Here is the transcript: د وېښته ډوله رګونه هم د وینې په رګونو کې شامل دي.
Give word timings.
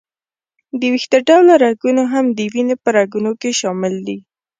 د 0.79 0.81
وېښته 0.93 1.17
ډوله 1.27 1.53
رګونه 1.65 2.03
هم 2.13 2.25
د 2.37 2.39
وینې 2.53 2.75
په 2.83 2.89
رګونو 2.97 3.31
کې 3.41 3.51
شامل 3.59 3.93
دي. 4.07 4.17